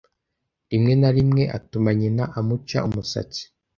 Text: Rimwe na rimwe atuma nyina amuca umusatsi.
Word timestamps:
Rimwe 0.71 0.93
na 1.01 1.09
rimwe 1.15 1.43
atuma 1.57 1.89
nyina 1.99 2.23
amuca 2.39 2.79
umusatsi. 2.87 3.41